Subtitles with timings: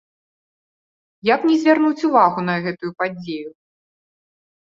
[1.33, 3.49] Як не звярнуць увагу на гэтую падзею!